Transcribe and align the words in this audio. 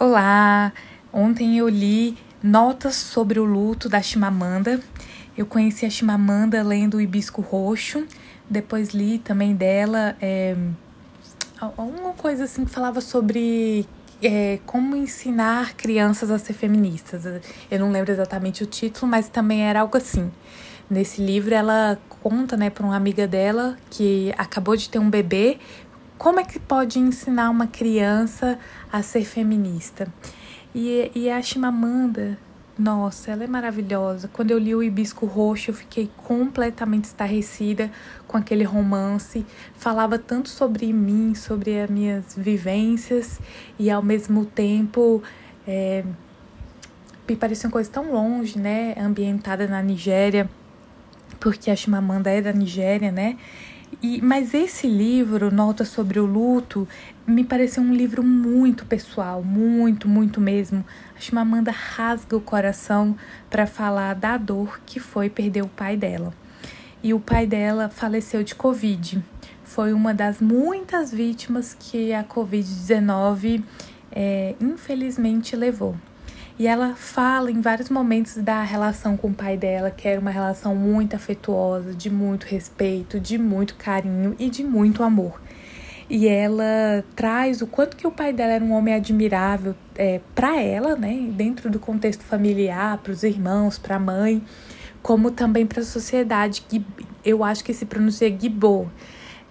Olá! 0.00 0.72
Ontem 1.12 1.58
eu 1.58 1.68
li 1.68 2.16
Notas 2.40 2.94
sobre 2.94 3.40
o 3.40 3.44
Luto 3.44 3.88
da 3.88 4.00
Chimamanda. 4.00 4.80
Eu 5.36 5.44
conheci 5.44 5.84
a 5.84 5.90
Chimamanda 5.90 6.62
lendo 6.62 6.98
o 6.98 7.00
Hibisco 7.00 7.42
Roxo. 7.42 8.06
Depois 8.48 8.90
li 8.90 9.18
também 9.18 9.56
dela 9.56 10.16
é, 10.20 10.54
uma 11.76 12.12
coisa 12.12 12.44
assim 12.44 12.64
que 12.64 12.70
falava 12.70 13.00
sobre 13.00 13.88
é, 14.22 14.60
como 14.64 14.94
ensinar 14.94 15.74
crianças 15.74 16.30
a 16.30 16.38
ser 16.38 16.52
feministas. 16.52 17.24
Eu 17.68 17.80
não 17.80 17.90
lembro 17.90 18.12
exatamente 18.12 18.62
o 18.62 18.66
título, 18.66 19.10
mas 19.10 19.28
também 19.28 19.62
era 19.62 19.80
algo 19.80 19.96
assim. 19.96 20.30
Nesse 20.88 21.20
livro 21.20 21.52
ela 21.52 21.98
conta, 22.08 22.56
né, 22.56 22.70
para 22.70 22.86
uma 22.86 22.96
amiga 22.96 23.26
dela 23.26 23.76
que 23.90 24.32
acabou 24.38 24.76
de 24.76 24.88
ter 24.88 25.00
um 25.00 25.10
bebê, 25.10 25.58
como 26.18 26.40
é 26.40 26.44
que 26.44 26.58
pode 26.58 26.98
ensinar 26.98 27.48
uma 27.48 27.68
criança 27.68 28.58
a 28.92 29.02
ser 29.02 29.24
feminista? 29.24 30.12
E, 30.74 31.10
e 31.14 31.30
a 31.30 31.40
Chimamanda, 31.40 32.36
nossa, 32.76 33.30
ela 33.30 33.44
é 33.44 33.46
maravilhosa. 33.46 34.28
Quando 34.32 34.50
eu 34.50 34.58
li 34.58 34.74
o 34.74 34.82
Hibisco 34.82 35.26
Roxo, 35.26 35.70
eu 35.70 35.74
fiquei 35.74 36.10
completamente 36.16 37.04
estarrecida 37.04 37.90
com 38.26 38.36
aquele 38.36 38.64
romance. 38.64 39.46
Falava 39.76 40.18
tanto 40.18 40.48
sobre 40.48 40.92
mim, 40.92 41.34
sobre 41.34 41.80
as 41.80 41.88
minhas 41.88 42.36
vivências, 42.36 43.40
e 43.78 43.90
ao 43.90 44.02
mesmo 44.02 44.44
tempo 44.44 45.22
é, 45.66 46.04
me 47.28 47.36
parecia 47.36 47.68
uma 47.68 47.72
coisa 47.72 47.90
tão 47.90 48.12
longe, 48.12 48.58
né? 48.58 48.94
Ambientada 48.98 49.66
na 49.66 49.82
Nigéria, 49.82 50.48
porque 51.38 51.70
a 51.70 51.76
Chimamanda 51.76 52.30
é 52.30 52.40
da 52.40 52.52
Nigéria, 52.52 53.12
né? 53.12 53.36
E, 54.00 54.22
mas 54.22 54.54
esse 54.54 54.86
livro, 54.86 55.52
Nota 55.52 55.84
sobre 55.84 56.20
o 56.20 56.24
Luto, 56.24 56.86
me 57.26 57.42
pareceu 57.42 57.82
um 57.82 57.92
livro 57.92 58.22
muito 58.22 58.86
pessoal, 58.86 59.42
muito, 59.42 60.06
muito 60.08 60.40
mesmo. 60.40 60.84
A 61.16 61.20
Chimamanda 61.20 61.72
rasga 61.72 62.36
o 62.36 62.40
coração 62.40 63.16
para 63.50 63.66
falar 63.66 64.14
da 64.14 64.36
dor 64.36 64.80
que 64.86 65.00
foi 65.00 65.28
perder 65.28 65.62
o 65.62 65.68
pai 65.68 65.96
dela. 65.96 66.32
E 67.02 67.12
o 67.12 67.18
pai 67.18 67.44
dela 67.44 67.88
faleceu 67.88 68.44
de 68.44 68.54
Covid. 68.54 69.22
Foi 69.64 69.92
uma 69.92 70.14
das 70.14 70.40
muitas 70.40 71.12
vítimas 71.12 71.76
que 71.78 72.12
a 72.12 72.22
Covid-19 72.22 73.64
é, 74.12 74.54
infelizmente 74.60 75.56
levou. 75.56 75.96
E 76.58 76.66
ela 76.66 76.96
fala 76.96 77.52
em 77.52 77.60
vários 77.60 77.88
momentos 77.88 78.36
da 78.36 78.62
relação 78.62 79.16
com 79.16 79.28
o 79.28 79.34
pai 79.34 79.56
dela, 79.56 79.92
que 79.92 80.08
era 80.08 80.20
uma 80.20 80.30
relação 80.30 80.74
muito 80.74 81.14
afetuosa, 81.14 81.94
de 81.94 82.10
muito 82.10 82.44
respeito, 82.44 83.20
de 83.20 83.38
muito 83.38 83.76
carinho 83.76 84.34
e 84.40 84.50
de 84.50 84.64
muito 84.64 85.04
amor. 85.04 85.40
E 86.10 86.26
ela 86.26 87.04
traz 87.14 87.62
o 87.62 87.66
quanto 87.66 87.96
que 87.96 88.06
o 88.06 88.10
pai 88.10 88.32
dela 88.32 88.52
era 88.52 88.64
um 88.64 88.72
homem 88.72 88.94
admirável 88.94 89.76
é, 89.94 90.20
para 90.34 90.60
ela, 90.60 90.96
né, 90.96 91.28
dentro 91.32 91.70
do 91.70 91.78
contexto 91.78 92.24
familiar, 92.24 92.98
para 92.98 93.12
os 93.12 93.22
irmãos, 93.22 93.78
para 93.78 93.96
a 93.96 94.00
mãe, 94.00 94.42
como 95.00 95.30
também 95.30 95.64
para 95.64 95.80
a 95.80 95.84
sociedade, 95.84 96.64
eu 97.24 97.44
acho 97.44 97.62
que 97.62 97.72
se 97.72 97.86
pronuncia 97.86 98.28
Gibo. 98.36 98.90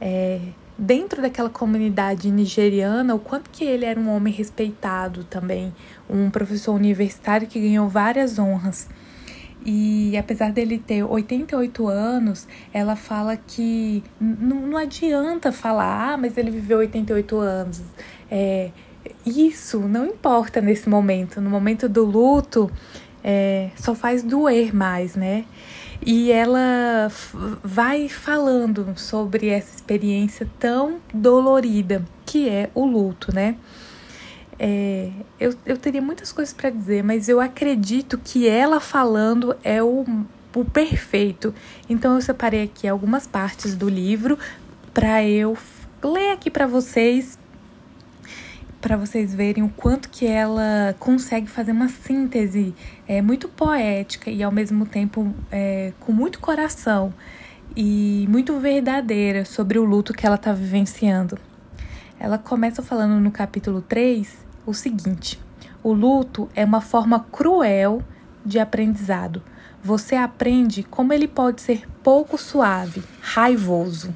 É, 0.02 0.39
dentro 0.78 1.22
daquela 1.22 1.50
comunidade 1.50 2.30
nigeriana, 2.30 3.16
o 3.16 3.20
quanto 3.20 3.50
que 3.50 3.64
ele 3.64 3.86
era 3.86 4.00
um 4.00 4.09
homem 4.09 4.33
respeitado 4.33 5.23
também, 5.23 5.73
um 6.09 6.30
professor 6.30 6.73
universitário 6.73 7.47
que 7.47 7.59
ganhou 7.59 7.89
várias 7.89 8.38
honras. 8.38 8.88
E 9.66 10.16
apesar 10.16 10.52
dele 10.52 10.78
ter 10.78 11.03
88 11.03 11.88
anos, 11.88 12.47
ela 12.72 12.95
fala 12.95 13.36
que 13.36 14.03
não 14.19 14.78
adianta 14.78 15.52
falar, 15.52 16.14
ah, 16.14 16.17
mas 16.17 16.38
ele 16.38 16.52
viveu 16.52 16.78
88 16.78 17.38
anos. 17.38 17.81
É, 18.31 18.72
isso 19.25 19.80
não 19.80 20.06
importa 20.06 20.62
nesse 20.62 20.88
momento. 20.88 21.41
No 21.41 21.50
momento 21.50 21.89
do 21.89 22.06
luto, 22.06 22.72
é, 23.23 23.72
só 23.75 23.94
faz 23.94 24.23
doer 24.23 24.73
mais, 24.73 25.16
né? 25.16 25.44
E 26.06 26.31
ela 26.31 27.12
vai 27.64 28.08
falando 28.08 28.94
sobre 28.96 29.50
essa 29.50 29.75
experiência 29.75 30.50
tão 30.59 31.00
dolorida 31.13 32.03
que 32.25 32.47
é 32.47 32.69
o 32.74 32.85
luto, 32.85 33.34
né? 33.34 33.58
É, 34.59 35.12
eu, 35.40 35.53
eu 35.66 35.78
teria 35.78 36.02
muitas 36.02 36.31
coisas 36.31 36.53
para 36.53 36.69
dizer, 36.69 37.03
mas 37.03 37.30
eu 37.30 37.40
acredito 37.40 38.18
que 38.18 38.47
ela 38.47 38.80
falando 38.80 39.56
é 39.63 39.81
o, 39.84 40.06
o 40.56 40.66
perfeito. 40.66 41.53
Então 41.90 42.16
eu 42.16 42.22
separei 42.22 42.63
aqui 42.63 42.88
algumas 42.88 43.28
partes 43.28 43.75
do 43.75 43.88
livro 43.88 44.38
para 44.94 45.24
eu 45.24 45.57
ler 46.03 46.31
aqui 46.31 46.50
para 46.50 46.66
vocês 46.66 47.38
para 48.81 48.95
vocês 48.95 49.33
verem 49.33 49.63
o 49.63 49.69
quanto 49.69 50.09
que 50.09 50.25
ela 50.25 50.95
consegue 50.99 51.47
fazer 51.47 51.71
uma 51.71 51.89
síntese 51.89 52.75
é, 53.07 53.21
muito 53.21 53.47
poética 53.47 54.29
e 54.29 54.43
ao 54.43 54.51
mesmo 54.51 54.85
tempo 54.85 55.33
é, 55.51 55.93
com 55.99 56.11
muito 56.11 56.39
coração 56.39 57.13
e 57.75 58.25
muito 58.29 58.59
verdadeira 58.59 59.45
sobre 59.45 59.79
o 59.79 59.83
luto 59.83 60.13
que 60.13 60.25
ela 60.25 60.35
está 60.35 60.53
vivenciando. 60.53 61.38
Ela 62.19 62.38
começa 62.38 62.81
falando 62.81 63.19
no 63.19 63.31
capítulo 63.31 63.81
3 63.81 64.45
o 64.65 64.73
seguinte: 64.73 65.39
o 65.83 65.94
luto 65.94 66.49
é 66.55 66.63
uma 66.65 66.81
forma 66.81 67.19
cruel 67.31 68.01
de 68.45 68.59
aprendizado. 68.59 69.41
Você 69.83 70.15
aprende 70.15 70.83
como 70.83 71.13
ele 71.13 71.27
pode 71.27 71.61
ser 71.61 71.88
pouco 72.01 72.38
suave, 72.38 73.03
raivoso. 73.21 74.15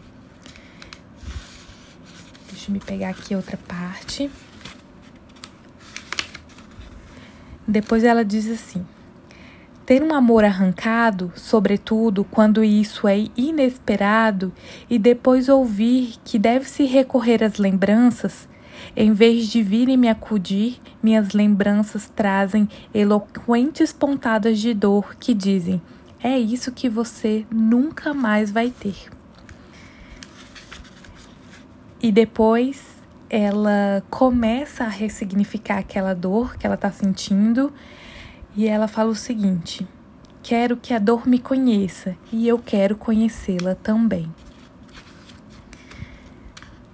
Deixa 2.49 2.69
eu 2.69 2.73
me 2.73 2.79
pegar 2.79 3.09
aqui 3.09 3.35
outra 3.35 3.57
parte. 3.57 4.29
Depois 7.71 8.03
ela 8.03 8.25
diz 8.25 8.49
assim: 8.51 8.85
ter 9.85 10.03
um 10.03 10.13
amor 10.13 10.43
arrancado, 10.43 11.31
sobretudo 11.35 12.25
quando 12.25 12.63
isso 12.63 13.07
é 13.07 13.27
inesperado, 13.35 14.51
e 14.89 14.99
depois 14.99 15.47
ouvir 15.47 16.15
que 16.25 16.37
deve-se 16.37 16.83
recorrer 16.83 17.41
às 17.41 17.57
lembranças, 17.57 18.47
em 18.93 19.13
vez 19.13 19.47
de 19.47 19.63
virem 19.63 19.95
me 19.95 20.09
acudir, 20.09 20.81
minhas 21.01 21.31
lembranças 21.31 22.11
trazem 22.13 22.67
eloquentes 22.93 23.93
pontadas 23.93 24.59
de 24.59 24.73
dor 24.73 25.15
que 25.15 25.33
dizem: 25.33 25.81
é 26.21 26.37
isso 26.37 26.73
que 26.73 26.89
você 26.89 27.45
nunca 27.49 28.13
mais 28.13 28.51
vai 28.51 28.69
ter. 28.69 29.09
E 32.01 32.11
depois 32.11 33.00
ela 33.33 34.03
começa 34.09 34.83
a 34.83 34.89
ressignificar 34.89 35.77
aquela 35.77 36.13
dor 36.13 36.57
que 36.57 36.65
ela 36.65 36.75
está 36.75 36.91
sentindo 36.91 37.71
e 38.53 38.67
ela 38.67 38.89
fala 38.89 39.09
o 39.09 39.15
seguinte: 39.15 39.87
Quero 40.43 40.75
que 40.75 40.93
a 40.93 40.99
dor 40.99 41.25
me 41.25 41.39
conheça 41.39 42.17
e 42.29 42.45
eu 42.45 42.59
quero 42.59 42.97
conhecê-la 42.97 43.73
também. 43.73 44.29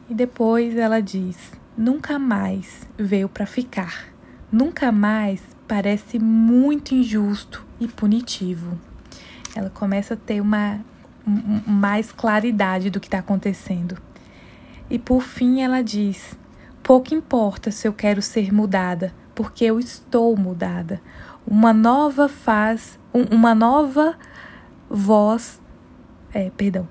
E 0.08 0.14
depois 0.14 0.78
ela 0.78 1.02
diz: 1.02 1.53
Nunca 1.76 2.20
mais 2.20 2.88
veio 2.96 3.28
para 3.28 3.47
ficar. 3.47 4.06
Nunca 4.52 4.92
mais 4.92 5.42
parece 5.68 6.20
muito 6.20 6.94
injusto 6.94 7.66
e 7.80 7.88
punitivo. 7.88 8.80
Ela 9.56 9.72
começa 9.72 10.14
a 10.14 10.18
ter 10.18 10.40
uma 10.40 10.86
mais 11.66 12.12
claridade 12.12 12.92
do 12.92 13.00
que 13.00 13.08
está 13.08 13.18
acontecendo. 13.18 13.97
E 14.90 14.98
por 14.98 15.22
fim 15.22 15.62
ela 15.62 15.81
diz: 15.81 16.38
Pouco 16.81 17.14
importa 17.14 17.72
se 17.72 17.88
eu 17.88 17.94
quero 17.94 18.22
ser 18.22 18.53
mudada, 18.53 19.14
porque 19.36 19.66
eu 19.66 19.80
estou 19.80 20.36
mudada. 20.36 21.02
Uma 21.46 21.74
nova 21.74 22.28
faz, 22.28 22.97
uma 23.14 23.53
nova 23.53 24.16
voz, 24.90 25.62
é, 26.34 26.50
perdão. 26.50 26.88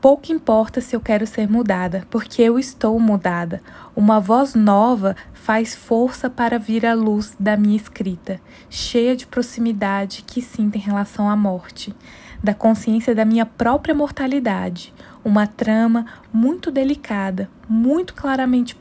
Pouco 0.00 0.32
importa 0.32 0.80
se 0.80 0.96
eu 0.96 1.00
quero 1.00 1.24
ser 1.28 1.48
mudada, 1.48 2.04
porque 2.10 2.42
eu 2.42 2.58
estou 2.58 2.98
mudada. 2.98 3.62
Uma 3.94 4.18
voz 4.18 4.54
nova 4.54 5.14
faz 5.32 5.76
força 5.76 6.28
para 6.28 6.58
vir 6.58 6.84
à 6.84 6.92
luz 6.92 7.36
da 7.38 7.56
minha 7.56 7.76
escrita, 7.76 8.40
cheia 8.68 9.14
de 9.14 9.26
proximidade 9.26 10.24
que 10.26 10.42
sinto 10.42 10.74
em 10.74 10.80
relação 10.80 11.30
à 11.30 11.36
morte, 11.36 11.94
da 12.42 12.52
consciência 12.52 13.14
da 13.14 13.24
minha 13.24 13.46
própria 13.46 13.94
mortalidade, 13.94 14.92
uma 15.24 15.46
trama 15.46 16.06
muito 16.32 16.70
delicada, 16.70 17.48
muito 17.68 18.14
claramente 18.14 18.76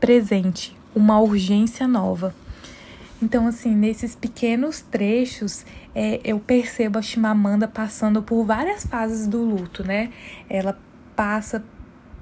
presente, 0.00 0.76
uma 0.94 1.18
urgência 1.20 1.88
nova. 1.88 2.34
Então, 3.22 3.46
assim, 3.46 3.74
nesses 3.74 4.16
pequenos 4.16 4.80
trechos, 4.80 5.64
é, 5.94 6.20
eu 6.24 6.40
percebo 6.40 6.98
a 6.98 7.02
Chimamanda 7.02 7.68
passando 7.68 8.22
por 8.22 8.44
várias 8.44 8.84
fases 8.84 9.28
do 9.28 9.42
luto, 9.42 9.84
né? 9.84 10.10
Ela 10.50 10.76
passa 11.14 11.62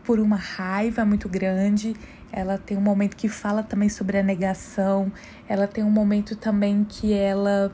por 0.05 0.19
uma 0.19 0.37
raiva 0.37 1.05
muito 1.05 1.29
grande, 1.29 1.95
ela 2.33 2.59
tem 2.59 2.77
um 2.77 2.81
momento 2.83 3.17
que 3.17 3.29
fala 3.29 3.63
também 3.63 3.89
sobre 3.89 4.19
a 4.19 4.23
negação, 4.23 5.11
ela 5.49 5.67
tem 5.67 5.83
um 5.83 5.91
momento 5.91 6.37
também 6.37 6.85
que 6.89 7.13
ela 7.13 7.73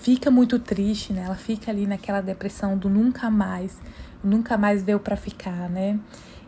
fica 0.00 0.30
muito 0.30 0.58
triste, 0.58 1.12
né? 1.12 1.24
Ela 1.26 1.36
fica 1.36 1.70
ali 1.70 1.86
naquela 1.86 2.20
depressão 2.20 2.76
do 2.76 2.88
nunca 2.88 3.28
mais, 3.30 3.78
nunca 4.22 4.56
mais 4.56 4.82
veio 4.82 5.00
para 5.00 5.16
ficar, 5.16 5.68
né? 5.68 5.98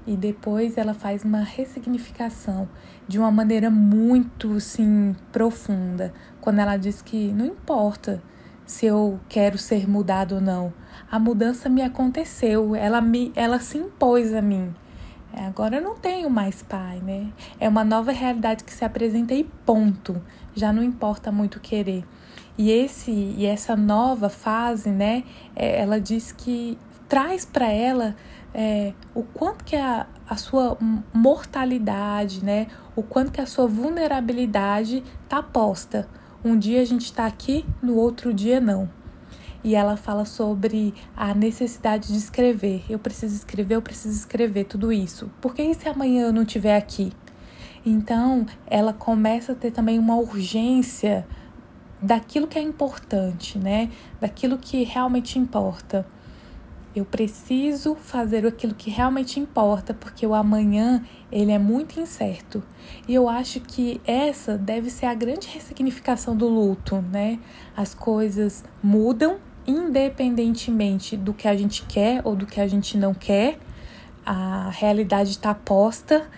e 0.07 0.17
depois 0.17 0.77
ela 0.77 0.93
faz 0.93 1.25
uma 1.25 1.41
ressignificação 1.41 2.69
de 3.09 3.19
uma 3.19 3.31
maneira 3.31 3.71
muito 3.71 4.55
assim 4.55 5.17
profunda, 5.33 6.13
quando 6.41 6.59
ela 6.59 6.77
diz 6.77 7.01
que 7.01 7.33
não 7.33 7.47
importa 7.47 8.23
se 8.67 8.87
eu 8.87 9.21
quero 9.29 9.59
ser 9.59 9.89
mudado 9.89 10.37
ou 10.37 10.41
não. 10.41 10.73
A 11.11 11.19
mudança 11.19 11.69
me 11.69 11.83
aconteceu, 11.83 12.75
ela 12.75 13.01
me 13.01 13.33
ela 13.35 13.59
se 13.59 13.79
impôs 13.79 14.33
a 14.35 14.41
mim. 14.41 14.75
É, 15.33 15.47
agora 15.47 15.77
eu 15.77 15.83
não 15.83 15.97
tenho 15.97 16.31
mais 16.31 16.63
pai, 16.63 17.01
né? 17.01 17.33
É 17.59 17.69
uma 17.69 17.85
nova 17.85 18.13
realidade 18.13 18.63
que 18.63 18.73
se 18.73 18.85
apresenta 18.85 19.35
e 19.35 19.45
ponto. 19.67 20.23
Já 20.55 20.73
não 20.73 20.83
importa 20.83 21.33
muito 21.33 21.59
querer. 21.61 22.05
E 22.57 22.71
esse 22.71 23.11
e 23.11 23.45
essa 23.45 23.75
nova 23.75 24.29
fase, 24.29 24.91
né? 24.91 25.25
É, 25.57 25.81
ela 25.81 26.01
diz 26.01 26.31
que 26.31 26.79
traz 27.09 27.45
para 27.45 27.69
ela 27.71 28.17
é, 28.53 28.93
o 29.15 29.23
quanto 29.23 29.65
que 29.65 29.77
a, 29.77 30.07
a 30.29 30.37
sua 30.37 30.79
mortalidade, 31.13 32.45
né? 32.45 32.69
O 32.95 33.03
quanto 33.03 33.33
que 33.33 33.41
a 33.41 33.47
sua 33.47 33.67
vulnerabilidade 33.67 35.03
tá 35.29 35.43
posta. 35.43 36.09
Um 36.45 36.59
dia 36.59 36.81
a 36.81 36.85
gente 36.85 37.07
está 37.07 37.27
aqui, 37.27 37.65
no 37.83 37.97
outro 37.97 38.33
dia 38.33 38.61
não. 38.61 38.89
E 39.65 39.75
ela 39.75 39.97
fala 39.97 40.25
sobre 40.27 40.95
a 41.17 41.35
necessidade 41.35 42.09
de 42.09 42.19
escrever. 42.19 42.85
Eu 42.89 42.99
preciso 42.99 43.35
escrever, 43.35 43.77
eu 43.77 43.83
preciso 43.83 44.15
escrever 44.15 44.65
tudo 44.65 44.93
isso. 44.93 45.31
Porque 45.41 45.63
e 45.63 45.75
se 45.75 45.89
amanhã 45.89 46.27
eu 46.27 46.33
não 46.33 46.43
estiver 46.43 46.77
aqui? 46.77 47.13
Então, 47.85 48.47
ela 48.67 48.93
começa 48.93 49.53
a 49.53 49.55
ter 49.55 49.71
também 49.71 49.99
uma 49.99 50.17
urgência 50.17 51.27
daquilo 52.01 52.47
que 52.47 52.59
é 52.59 52.63
importante, 52.63 53.59
né? 53.59 53.91
Daquilo 54.21 54.59
que 54.59 54.85
realmente 54.85 55.39
importa. 55.39 56.07
Eu 56.95 57.05
preciso 57.05 57.97
fazer 57.97 58.47
aquilo 58.47 58.73
que 58.73 58.89
realmente 58.89 59.41
importa, 59.41 59.93
porque 59.93 60.25
o 60.25 60.33
amanhã 60.33 61.05
ele 61.31 61.51
é 61.51 61.59
muito 61.59 61.99
incerto. 61.99 62.63
E 63.09 63.15
eu 63.15 63.29
acho 63.29 63.61
que 63.61 64.01
essa 64.07 64.57
deve 64.57 64.91
ser 64.91 65.07
a 65.07 65.15
grande 65.15 65.49
ressignificação 65.49 66.37
do 66.37 66.47
luto, 66.47 67.03
né? 67.11 67.41
As 67.77 67.95
coisas 67.95 68.63
mudam 68.81 69.39
independentemente 69.67 71.17
do 71.17 71.33
que 71.35 71.49
a 71.49 71.57
gente 71.57 71.85
quer 71.87 72.21
ou 72.25 72.37
do 72.37 72.47
que 72.47 72.61
a 72.61 72.69
gente 72.69 72.97
não 72.97 73.13
quer. 73.13 73.59
A 74.25 74.71
realidade 74.71 75.31
está 75.31 75.53
posta. 75.53 76.29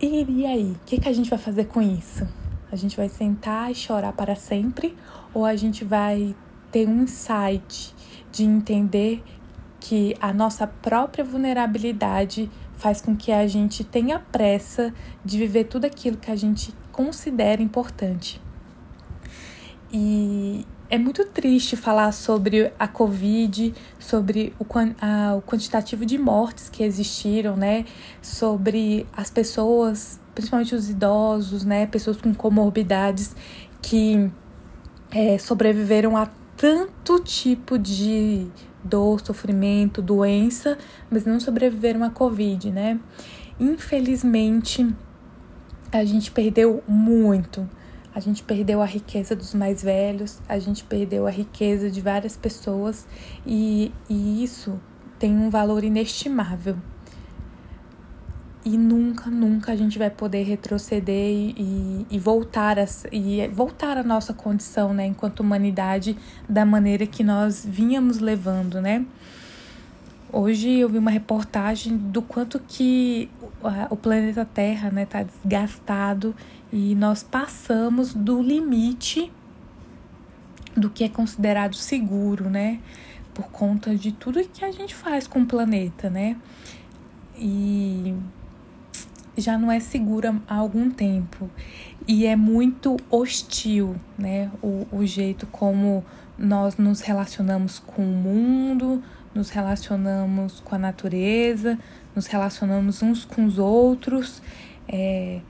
E, 0.00 0.24
e 0.28 0.46
aí, 0.46 0.72
o 0.72 0.86
que, 0.86 1.00
que 1.00 1.08
a 1.08 1.12
gente 1.12 1.28
vai 1.28 1.38
fazer 1.38 1.64
com 1.64 1.82
isso? 1.82 2.26
A 2.70 2.76
gente 2.76 2.96
vai 2.96 3.08
sentar 3.08 3.70
e 3.70 3.74
chorar 3.74 4.12
para 4.12 4.36
sempre 4.36 4.96
ou 5.34 5.44
a 5.44 5.56
gente 5.56 5.84
vai 5.84 6.36
ter 6.70 6.86
um 6.86 7.02
insight 7.02 7.94
de 8.30 8.44
entender 8.44 9.22
que 9.86 10.16
a 10.20 10.32
nossa 10.32 10.66
própria 10.66 11.24
vulnerabilidade 11.24 12.50
faz 12.74 13.00
com 13.00 13.14
que 13.14 13.30
a 13.30 13.46
gente 13.46 13.84
tenha 13.84 14.18
pressa 14.18 14.92
de 15.24 15.38
viver 15.38 15.64
tudo 15.64 15.84
aquilo 15.84 16.16
que 16.16 16.28
a 16.28 16.34
gente 16.34 16.74
considera 16.90 17.62
importante. 17.62 18.42
E 19.92 20.66
é 20.90 20.98
muito 20.98 21.24
triste 21.26 21.76
falar 21.76 22.10
sobre 22.10 22.72
a 22.76 22.88
Covid, 22.88 23.72
sobre 23.96 24.52
o, 24.58 24.66
a, 25.00 25.36
o 25.36 25.42
quantitativo 25.42 26.04
de 26.04 26.18
mortes 26.18 26.68
que 26.68 26.82
existiram, 26.82 27.56
né? 27.56 27.84
Sobre 28.20 29.06
as 29.16 29.30
pessoas, 29.30 30.18
principalmente 30.34 30.74
os 30.74 30.90
idosos, 30.90 31.64
né? 31.64 31.86
Pessoas 31.86 32.20
com 32.20 32.34
comorbidades 32.34 33.36
que 33.80 34.28
é, 35.12 35.38
sobreviveram 35.38 36.16
a 36.16 36.26
tanto 36.56 37.20
tipo 37.20 37.78
de 37.78 38.50
dor, 38.86 39.20
sofrimento, 39.20 40.00
doença, 40.00 40.78
mas 41.10 41.24
não 41.24 41.38
sobreviveram 41.40 42.02
à 42.04 42.10
Covid, 42.10 42.70
né? 42.70 42.98
Infelizmente, 43.58 44.86
a 45.92 46.04
gente 46.04 46.30
perdeu 46.30 46.82
muito. 46.86 47.68
A 48.14 48.20
gente 48.20 48.42
perdeu 48.42 48.80
a 48.80 48.86
riqueza 48.86 49.36
dos 49.36 49.52
mais 49.52 49.82
velhos, 49.82 50.40
a 50.48 50.58
gente 50.58 50.84
perdeu 50.84 51.26
a 51.26 51.30
riqueza 51.30 51.90
de 51.90 52.00
várias 52.00 52.34
pessoas 52.34 53.06
e, 53.46 53.92
e 54.08 54.42
isso 54.42 54.80
tem 55.18 55.36
um 55.36 55.50
valor 55.50 55.84
inestimável 55.84 56.76
e 58.66 58.76
nunca, 58.76 59.30
nunca 59.30 59.70
a 59.70 59.76
gente 59.76 59.96
vai 59.96 60.10
poder 60.10 60.42
retroceder 60.42 61.30
e, 61.56 62.04
e, 62.10 62.18
voltar 62.18 62.80
a, 62.80 62.84
e 63.12 63.46
voltar 63.46 63.96
a 63.96 64.02
nossa 64.02 64.34
condição, 64.34 64.92
né, 64.92 65.06
enquanto 65.06 65.38
humanidade, 65.38 66.18
da 66.48 66.66
maneira 66.66 67.06
que 67.06 67.22
nós 67.22 67.64
vínhamos 67.64 68.18
levando, 68.18 68.80
né? 68.80 69.06
Hoje 70.32 70.68
eu 70.80 70.88
vi 70.88 70.98
uma 70.98 71.12
reportagem 71.12 71.96
do 71.96 72.20
quanto 72.20 72.58
que 72.58 73.30
o 73.88 73.96
planeta 73.96 74.44
Terra, 74.44 74.90
né, 74.90 75.06
tá 75.06 75.22
desgastado 75.22 76.34
e 76.72 76.96
nós 76.96 77.22
passamos 77.22 78.12
do 78.12 78.42
limite 78.42 79.32
do 80.76 80.90
que 80.90 81.04
é 81.04 81.08
considerado 81.08 81.76
seguro, 81.76 82.50
né? 82.50 82.80
Por 83.32 83.46
conta 83.46 83.94
de 83.94 84.10
tudo 84.10 84.42
que 84.48 84.64
a 84.64 84.72
gente 84.72 84.92
faz 84.92 85.28
com 85.28 85.42
o 85.42 85.46
planeta, 85.46 86.10
né? 86.10 86.36
E 87.38 88.12
já 89.36 89.58
não 89.58 89.70
é 89.70 89.78
segura 89.78 90.34
há 90.48 90.54
algum 90.54 90.90
tempo 90.90 91.50
e 92.08 92.26
é 92.26 92.34
muito 92.34 92.96
hostil, 93.10 93.96
né? 94.16 94.50
O, 94.62 94.86
o 94.90 95.06
jeito 95.06 95.46
como 95.46 96.04
nós 96.38 96.76
nos 96.76 97.00
relacionamos 97.00 97.78
com 97.78 98.02
o 98.02 98.14
mundo, 98.14 99.02
nos 99.34 99.50
relacionamos 99.50 100.60
com 100.60 100.74
a 100.74 100.78
natureza, 100.78 101.78
nos 102.14 102.26
relacionamos 102.26 103.02
uns 103.02 103.24
com 103.24 103.44
os 103.44 103.58
outros. 103.58 104.42
É, 104.88 105.40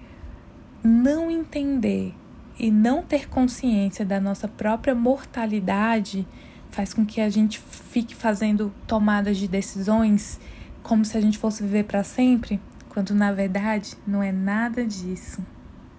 não 0.82 1.30
entender 1.30 2.14
e 2.58 2.70
não 2.70 3.02
ter 3.02 3.28
consciência 3.28 4.04
da 4.04 4.20
nossa 4.20 4.48
própria 4.48 4.94
mortalidade 4.94 6.26
faz 6.70 6.94
com 6.94 7.04
que 7.04 7.20
a 7.20 7.28
gente 7.28 7.58
fique 7.58 8.14
fazendo 8.14 8.72
tomadas 8.86 9.36
de 9.36 9.46
decisões 9.46 10.40
como 10.82 11.04
se 11.04 11.16
a 11.16 11.20
gente 11.20 11.38
fosse 11.38 11.62
viver 11.62 11.84
para 11.84 12.02
sempre 12.02 12.60
quando 12.96 13.14
na 13.14 13.31
verdade 13.31 13.94
não 14.06 14.22
é 14.22 14.32
nada 14.32 14.82
disso. 14.82 15.44